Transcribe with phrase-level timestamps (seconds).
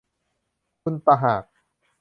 [0.83, 1.45] คุณตะหาก